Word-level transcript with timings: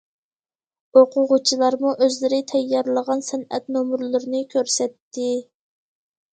ئوقۇغۇچىلارمۇ 1.01 1.91
ئۆزلىرى 2.07 2.41
تەييارلىغان 2.53 3.23
سەنئەت 3.29 3.71
نومۇرلىرىنى 3.77 4.45
كۆرسەتتى. 4.57 5.33